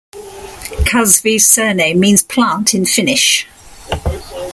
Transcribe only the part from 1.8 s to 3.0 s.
means "plant" in